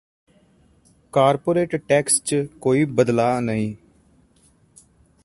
corporate 1.13 1.75
tax 1.75 2.21
ਚ 2.23 2.45
ਕੋਈ 2.61 2.85
ਬਦਲਾਅ 2.85 3.39
ਨਹੀਂ 3.41 3.75